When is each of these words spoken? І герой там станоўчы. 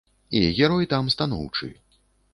І 0.37 0.39
герой 0.59 0.89
там 0.95 1.11
станоўчы. 1.15 1.71